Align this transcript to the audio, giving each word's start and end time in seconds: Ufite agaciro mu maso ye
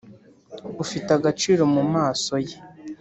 Ufite 0.83 1.09
agaciro 1.17 1.61
mu 1.73 1.83
maso 1.93 2.33
ye 2.47 2.57